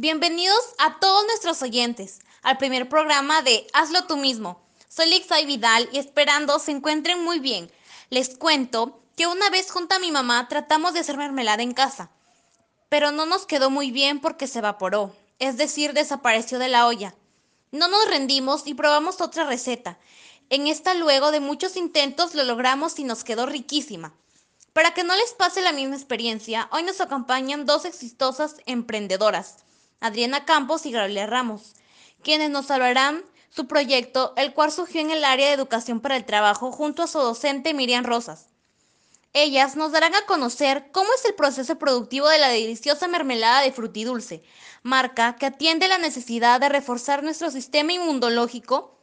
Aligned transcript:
Bienvenidos 0.00 0.60
a 0.78 1.00
todos 1.00 1.26
nuestros 1.26 1.60
oyentes 1.60 2.20
al 2.42 2.56
primer 2.56 2.88
programa 2.88 3.42
de 3.42 3.66
Hazlo 3.72 4.04
tú 4.04 4.16
mismo. 4.16 4.62
Soy 4.88 5.10
Lixay 5.10 5.44
Vidal 5.44 5.88
y 5.90 5.98
esperando 5.98 6.60
se 6.60 6.70
encuentren 6.70 7.24
muy 7.24 7.40
bien. 7.40 7.68
Les 8.08 8.38
cuento 8.38 9.00
que 9.16 9.26
una 9.26 9.50
vez 9.50 9.72
junto 9.72 9.96
a 9.96 9.98
mi 9.98 10.12
mamá 10.12 10.46
tratamos 10.46 10.94
de 10.94 11.00
hacer 11.00 11.16
mermelada 11.16 11.64
en 11.64 11.74
casa, 11.74 12.12
pero 12.88 13.10
no 13.10 13.26
nos 13.26 13.44
quedó 13.44 13.70
muy 13.70 13.90
bien 13.90 14.20
porque 14.20 14.46
se 14.46 14.60
evaporó, 14.60 15.16
es 15.40 15.56
decir, 15.56 15.94
desapareció 15.94 16.60
de 16.60 16.68
la 16.68 16.86
olla. 16.86 17.16
No 17.72 17.88
nos 17.88 18.08
rendimos 18.08 18.68
y 18.68 18.74
probamos 18.74 19.20
otra 19.20 19.46
receta. 19.46 19.98
En 20.48 20.68
esta 20.68 20.94
luego 20.94 21.32
de 21.32 21.40
muchos 21.40 21.76
intentos 21.76 22.36
lo 22.36 22.44
logramos 22.44 23.00
y 23.00 23.02
nos 23.02 23.24
quedó 23.24 23.46
riquísima. 23.46 24.14
Para 24.72 24.94
que 24.94 25.02
no 25.02 25.16
les 25.16 25.32
pase 25.32 25.60
la 25.60 25.72
misma 25.72 25.96
experiencia, 25.96 26.68
hoy 26.70 26.84
nos 26.84 27.00
acompañan 27.00 27.66
dos 27.66 27.84
exitosas 27.84 28.58
emprendedoras, 28.64 29.64
Adriana 30.00 30.44
Campos 30.44 30.86
y 30.86 30.92
Gabriela 30.92 31.26
Ramos, 31.26 31.74
quienes 32.22 32.50
nos 32.50 32.70
hablarán 32.70 33.24
su 33.50 33.66
proyecto, 33.66 34.32
el 34.36 34.54
cual 34.54 34.70
surgió 34.70 35.00
en 35.00 35.10
el 35.10 35.24
área 35.24 35.48
de 35.48 35.54
educación 35.54 36.00
para 36.00 36.16
el 36.16 36.24
trabajo 36.24 36.70
junto 36.70 37.02
a 37.02 37.06
su 37.06 37.18
docente 37.18 37.74
Miriam 37.74 38.04
Rosas. 38.04 38.46
Ellas 39.32 39.76
nos 39.76 39.92
darán 39.92 40.14
a 40.14 40.24
conocer 40.26 40.90
cómo 40.92 41.08
es 41.14 41.24
el 41.24 41.34
proceso 41.34 41.78
productivo 41.78 42.28
de 42.28 42.38
la 42.38 42.48
deliciosa 42.48 43.08
mermelada 43.08 43.62
de 43.62 43.72
frutidulce, 43.72 44.42
marca 44.82 45.36
que 45.36 45.46
atiende 45.46 45.88
la 45.88 45.98
necesidad 45.98 46.60
de 46.60 46.68
reforzar 46.68 47.22
nuestro 47.22 47.50
sistema 47.50 47.92
inmunológico 47.92 48.98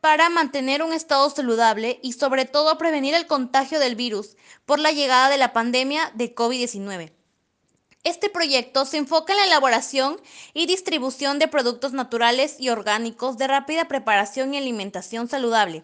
para 0.00 0.30
mantener 0.30 0.82
un 0.82 0.92
estado 0.92 1.28
saludable 1.30 2.00
y 2.02 2.12
sobre 2.12 2.44
todo 2.44 2.78
prevenir 2.78 3.14
el 3.14 3.26
contagio 3.26 3.78
del 3.78 3.96
virus 3.96 4.36
por 4.64 4.78
la 4.78 4.92
llegada 4.92 5.28
de 5.28 5.38
la 5.38 5.52
pandemia 5.52 6.10
de 6.14 6.34
COVID-19. 6.34 7.15
Este 8.06 8.30
proyecto 8.30 8.84
se 8.84 8.98
enfoca 8.98 9.32
en 9.32 9.40
la 9.40 9.46
elaboración 9.46 10.20
y 10.54 10.66
distribución 10.66 11.40
de 11.40 11.48
productos 11.48 11.92
naturales 11.92 12.54
y 12.60 12.68
orgánicos 12.68 13.36
de 13.36 13.48
rápida 13.48 13.88
preparación 13.88 14.54
y 14.54 14.58
alimentación 14.58 15.28
saludable, 15.28 15.82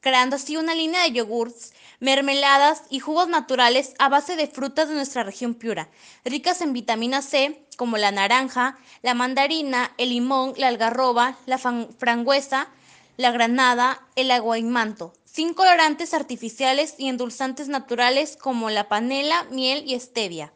creando 0.00 0.36
así 0.36 0.56
una 0.56 0.74
línea 0.74 1.02
de 1.02 1.12
yogurts, 1.12 1.74
mermeladas 2.00 2.84
y 2.88 3.00
jugos 3.00 3.28
naturales 3.28 3.92
a 3.98 4.08
base 4.08 4.34
de 4.34 4.46
frutas 4.46 4.88
de 4.88 4.94
nuestra 4.94 5.24
región 5.24 5.52
Piura, 5.52 5.90
ricas 6.24 6.62
en 6.62 6.72
vitamina 6.72 7.20
C, 7.20 7.62
como 7.76 7.98
la 7.98 8.12
naranja, 8.12 8.78
la 9.02 9.12
mandarina, 9.12 9.92
el 9.98 10.08
limón, 10.08 10.54
la 10.56 10.68
algarroba, 10.68 11.36
la 11.44 11.58
frangüesa, 11.58 12.70
la 13.18 13.30
granada, 13.30 14.00
el 14.16 14.30
aguaimanto, 14.30 15.12
sin 15.26 15.52
colorantes 15.52 16.14
artificiales 16.14 16.94
y 16.96 17.10
endulzantes 17.10 17.68
naturales 17.68 18.38
como 18.38 18.70
la 18.70 18.88
panela, 18.88 19.44
miel 19.50 19.84
y 19.86 20.00
stevia. 20.00 20.54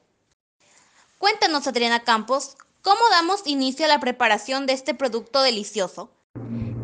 Cuéntanos, 1.22 1.68
Adriana 1.68 2.00
Campos, 2.00 2.56
¿cómo 2.82 2.98
damos 3.12 3.46
inicio 3.46 3.84
a 3.84 3.88
la 3.88 4.00
preparación 4.00 4.66
de 4.66 4.72
este 4.72 4.92
producto 4.92 5.40
delicioso? 5.40 6.10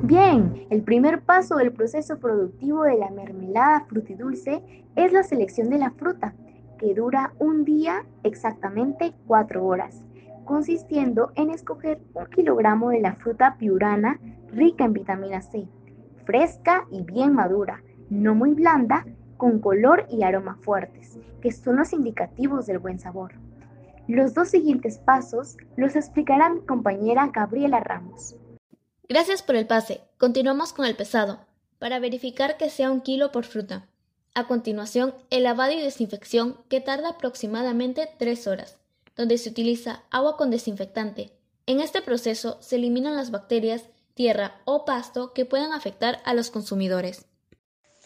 Bien, 0.05 0.65
el 0.71 0.85
primer 0.85 1.23
paso 1.23 1.57
del 1.57 1.73
proceso 1.73 2.21
productivo 2.21 2.85
de 2.85 2.97
la 2.97 3.11
mermelada 3.11 3.85
frutidulce 3.89 4.63
es 4.95 5.13
la 5.13 5.25
selección 5.25 5.71
de 5.71 5.79
la 5.79 5.91
fruta, 5.91 6.37
que 6.79 6.95
dura 6.95 7.35
un 7.41 7.65
día, 7.65 8.07
exactamente 8.23 9.13
cuatro 9.27 9.67
horas, 9.67 10.05
consistiendo 10.45 11.33
en 11.35 11.51
escoger 11.51 12.01
un 12.15 12.27
kilogramo 12.27 12.91
de 12.91 13.01
la 13.01 13.17
fruta 13.17 13.57
piurana 13.59 14.21
rica 14.53 14.85
en 14.85 14.93
vitamina 14.93 15.43
C, 15.43 15.67
fresca 16.27 16.87
y 16.93 17.03
bien 17.03 17.35
madura, 17.35 17.83
no 18.09 18.37
muy 18.37 18.55
blanda, 18.55 19.05
con 19.37 19.59
color 19.59 20.07
y 20.09 20.23
aroma 20.23 20.57
fuertes, 20.63 21.19
que 21.43 21.51
son 21.51 21.75
los 21.75 21.93
indicativos 21.93 22.67
del 22.67 22.79
buen 22.79 23.01
sabor. 23.01 23.35
Los 24.09 24.33
dos 24.33 24.49
siguientes 24.49 24.97
pasos 24.97 25.59
los 25.77 25.95
explicará 25.95 26.49
mi 26.49 26.63
compañera 26.63 27.31
Gabriela 27.31 27.79
Ramos. 27.81 28.37
Gracias 29.07 29.43
por 29.43 29.55
el 29.55 29.67
pase. 29.67 30.01
Continuamos 30.17 30.73
con 30.73 30.87
el 30.87 30.97
pesado, 30.97 31.41
para 31.79 31.99
verificar 31.99 32.57
que 32.57 32.71
sea 32.71 32.91
un 32.91 33.03
kilo 33.03 33.33
por 33.33 33.45
fruta. 33.45 33.87
A 34.35 34.47
continuación, 34.47 35.15
el 35.29 35.43
lavado 35.43 35.73
y 35.73 35.83
desinfección, 35.83 36.57
que 36.71 36.81
tarda 36.81 37.11
aproximadamente 37.11 38.09
tres 38.19 38.47
horas, 38.47 38.79
donde 39.15 39.37
se 39.37 39.51
utiliza 39.51 40.05
agua 40.11 40.39
con 40.39 40.51
desinfectante. 40.51 41.31
En 41.67 41.81
este 41.81 42.01
proceso 42.01 42.57
se 42.63 42.77
eliminan 42.77 43.15
las 43.15 43.31
bacterias, 43.31 43.91
tierra 44.15 44.63
o 44.65 44.87
pasto 44.87 45.35
que 45.35 45.45
puedan 45.45 45.73
afectar 45.73 46.21
a 46.25 46.33
los 46.33 46.49
consumidores. 46.49 47.28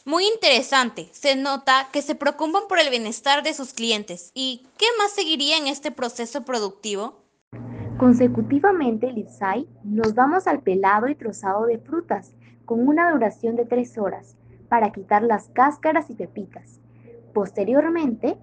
Muy 0.04 0.24
interesante. 0.26 1.08
Se 1.12 1.36
nota 1.36 1.88
que 1.92 2.02
se 2.02 2.16
preocupan 2.16 2.64
por 2.68 2.80
el 2.80 2.90
bienestar 2.90 3.44
de 3.44 3.54
sus 3.54 3.72
clientes. 3.72 4.32
¿Y 4.34 4.66
qué 4.76 4.86
más 4.98 5.12
seguiría 5.12 5.56
en 5.56 5.68
este 5.68 5.92
proceso 5.92 6.44
productivo? 6.44 7.22
Consecutivamente, 7.98 9.12
Lizai, 9.12 9.68
nos 9.84 10.14
vamos 10.14 10.48
al 10.48 10.60
pelado 10.60 11.08
y 11.08 11.14
trozado 11.14 11.66
de 11.66 11.78
frutas 11.78 12.32
con 12.64 12.88
una 12.88 13.12
duración 13.12 13.54
de 13.54 13.64
tres 13.64 13.96
horas 13.96 14.36
para 14.68 14.90
quitar 14.90 15.22
las 15.22 15.50
cáscaras 15.50 16.10
y 16.10 16.14
pepitas. 16.14 16.80
Posteriormente, 17.32 18.38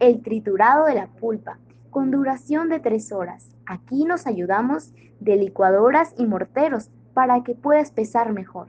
el 0.00 0.22
triturado 0.22 0.86
de 0.86 0.94
la 0.94 1.06
pulpa 1.06 1.58
con 1.90 2.10
duración 2.10 2.68
de 2.68 2.80
tres 2.80 3.12
horas. 3.12 3.48
Aquí 3.64 4.04
nos 4.04 4.26
ayudamos 4.26 4.92
de 5.20 5.36
licuadoras 5.36 6.14
y 6.18 6.26
morteros 6.26 6.90
para 7.14 7.44
que 7.44 7.54
pueda 7.54 7.80
espesar 7.80 8.32
mejor. 8.32 8.68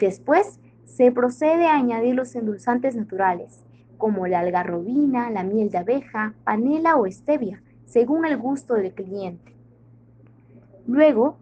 Después, 0.00 0.58
se 0.96 1.10
procede 1.10 1.66
a 1.66 1.74
añadir 1.74 2.14
los 2.14 2.34
endulzantes 2.36 2.94
naturales, 2.94 3.64
como 3.98 4.28
la 4.28 4.40
algarrobina, 4.40 5.28
la 5.30 5.42
miel 5.42 5.70
de 5.70 5.78
abeja, 5.78 6.34
panela 6.44 6.96
o 6.96 7.10
stevia, 7.10 7.62
según 7.84 8.24
el 8.24 8.36
gusto 8.36 8.74
del 8.74 8.94
cliente. 8.94 9.56
Luego, 10.86 11.38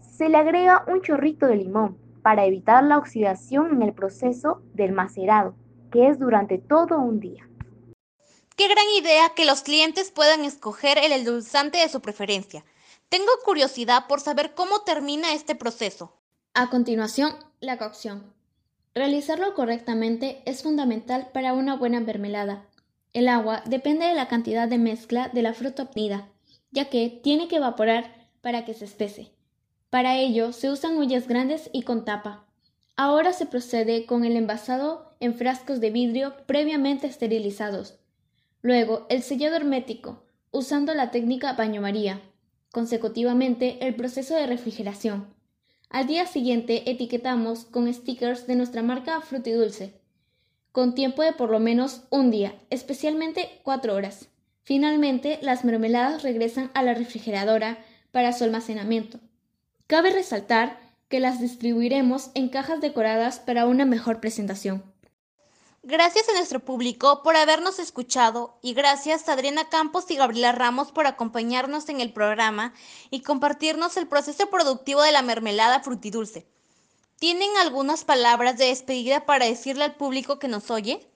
se 0.00 0.28
le 0.28 0.36
agrega 0.36 0.84
un 0.88 1.00
chorrito 1.00 1.46
de 1.46 1.56
limón 1.56 1.96
para 2.22 2.44
evitar 2.44 2.82
la 2.82 2.98
oxidación 2.98 3.72
en 3.72 3.82
el 3.82 3.92
proceso 3.92 4.62
del 4.74 4.92
macerado, 4.92 5.54
que 5.92 6.08
es 6.08 6.18
durante 6.18 6.58
todo 6.58 6.98
un 6.98 7.20
día. 7.20 7.48
Qué 8.56 8.66
gran 8.66 8.86
idea 8.98 9.28
que 9.36 9.44
los 9.44 9.62
clientes 9.62 10.10
puedan 10.10 10.44
escoger 10.44 10.98
el 10.98 11.12
endulzante 11.12 11.78
de 11.78 11.88
su 11.88 12.00
preferencia. 12.00 12.64
Tengo 13.08 13.30
curiosidad 13.44 14.08
por 14.08 14.20
saber 14.20 14.54
cómo 14.54 14.80
termina 14.80 15.34
este 15.34 15.54
proceso. 15.54 16.12
A 16.54 16.68
continuación, 16.68 17.36
la 17.60 17.78
cocción. 17.78 18.37
Realizarlo 18.98 19.54
correctamente 19.54 20.42
es 20.44 20.64
fundamental 20.64 21.28
para 21.32 21.52
una 21.52 21.76
buena 21.76 22.00
mermelada. 22.00 22.66
El 23.12 23.28
agua 23.28 23.62
depende 23.64 24.04
de 24.06 24.14
la 24.14 24.26
cantidad 24.26 24.66
de 24.66 24.76
mezcla 24.76 25.28
de 25.28 25.40
la 25.40 25.54
fruta 25.54 25.84
obtenida, 25.84 26.26
ya 26.72 26.86
que 26.86 27.08
tiene 27.22 27.46
que 27.46 27.58
evaporar 27.58 28.12
para 28.40 28.64
que 28.64 28.74
se 28.74 28.86
espese. 28.86 29.30
Para 29.88 30.16
ello 30.16 30.52
se 30.52 30.68
usan 30.68 30.96
ollas 30.96 31.28
grandes 31.28 31.70
y 31.72 31.82
con 31.82 32.04
tapa. 32.04 32.48
Ahora 32.96 33.32
se 33.32 33.46
procede 33.46 34.04
con 34.04 34.24
el 34.24 34.36
envasado 34.36 35.14
en 35.20 35.34
frascos 35.34 35.78
de 35.78 35.90
vidrio 35.90 36.34
previamente 36.46 37.06
esterilizados. 37.06 38.00
Luego 38.62 39.06
el 39.10 39.22
sellado 39.22 39.54
hermético, 39.54 40.24
usando 40.50 40.92
la 40.92 41.12
técnica 41.12 41.52
baño 41.52 41.80
María. 41.82 42.20
Consecutivamente 42.72 43.78
el 43.86 43.94
proceso 43.94 44.34
de 44.34 44.48
refrigeración. 44.48 45.37
Al 45.90 46.06
día 46.06 46.26
siguiente 46.26 46.90
etiquetamos 46.90 47.64
con 47.64 47.92
stickers 47.92 48.46
de 48.46 48.56
nuestra 48.56 48.82
marca 48.82 49.20
Frutidulce, 49.22 49.94
con 50.70 50.94
tiempo 50.94 51.22
de 51.22 51.32
por 51.32 51.48
lo 51.48 51.60
menos 51.60 52.02
un 52.10 52.30
día, 52.30 52.54
especialmente 52.68 53.48
cuatro 53.62 53.94
horas. 53.94 54.28
Finalmente, 54.64 55.38
las 55.40 55.64
mermeladas 55.64 56.22
regresan 56.22 56.70
a 56.74 56.82
la 56.82 56.92
refrigeradora 56.92 57.78
para 58.12 58.34
su 58.34 58.44
almacenamiento. 58.44 59.18
Cabe 59.86 60.10
resaltar 60.10 60.78
que 61.08 61.20
las 61.20 61.40
distribuiremos 61.40 62.32
en 62.34 62.50
cajas 62.50 62.82
decoradas 62.82 63.40
para 63.40 63.66
una 63.66 63.86
mejor 63.86 64.20
presentación. 64.20 64.82
Gracias 65.90 66.28
a 66.28 66.34
nuestro 66.34 66.60
público 66.60 67.22
por 67.22 67.34
habernos 67.34 67.78
escuchado 67.78 68.58
y 68.60 68.74
gracias 68.74 69.26
a 69.26 69.32
Adriana 69.32 69.70
Campos 69.70 70.10
y 70.10 70.16
Gabriela 70.16 70.52
Ramos 70.52 70.92
por 70.92 71.06
acompañarnos 71.06 71.88
en 71.88 72.02
el 72.02 72.12
programa 72.12 72.74
y 73.08 73.22
compartirnos 73.22 73.96
el 73.96 74.06
proceso 74.06 74.50
productivo 74.50 75.00
de 75.00 75.12
la 75.12 75.22
mermelada 75.22 75.80
frutidulce. 75.80 76.46
¿Tienen 77.18 77.48
algunas 77.64 78.04
palabras 78.04 78.58
de 78.58 78.66
despedida 78.66 79.24
para 79.24 79.46
decirle 79.46 79.84
al 79.84 79.94
público 79.94 80.38
que 80.38 80.46
nos 80.46 80.70
oye? 80.70 81.08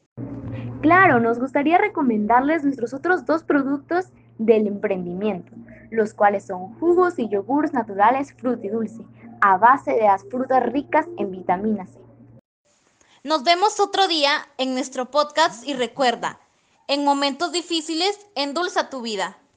Claro, 0.81 1.21
nos 1.21 1.39
gustaría 1.39 1.77
recomendarles 1.77 2.65
nuestros 2.65 2.95
otros 2.95 3.27
dos 3.27 3.45
productos 3.45 4.07
del 4.39 4.67
emprendimiento, 4.67 5.53
los 5.91 6.15
cuales 6.15 6.47
son 6.47 6.73
jugos 6.81 7.19
y 7.19 7.29
yogures 7.29 7.75
naturales 7.75 8.33
frutidulce, 8.33 9.05
a 9.43 9.59
base 9.59 9.93
de 9.93 10.05
las 10.05 10.25
frutas 10.31 10.63
ricas 10.73 11.07
en 11.19 11.31
vitamina 11.31 11.85
C. 11.85 11.99
Nos 13.25 13.45
vemos 13.45 13.79
otro 13.79 14.09
día 14.09 14.49
en 14.59 14.75
nuestro 14.75 15.13
podcast 15.13 15.65
y 15.65 15.75
recuerda, 15.75 16.41
en 16.89 17.05
momentos 17.05 17.53
difíciles, 17.53 18.19
endulza 18.35 18.91
tu 18.91 19.01
vida. 19.01 19.39